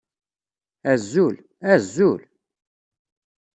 [0.91, 1.35] Azul,
[1.73, 2.21] Azul!